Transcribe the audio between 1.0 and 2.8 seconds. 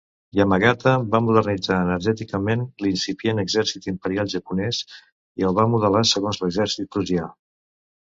va modernitzar enèrgicament